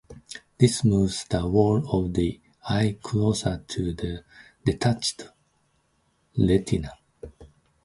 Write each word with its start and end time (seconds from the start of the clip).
This 0.57 0.83
moves 0.83 1.25
the 1.25 1.47
wall 1.47 1.87
of 1.87 2.15
the 2.15 2.41
eye 2.67 2.97
closer 3.03 3.63
to 3.67 3.93
the 3.93 4.23
detached 4.65 5.29
retina. 6.35 6.93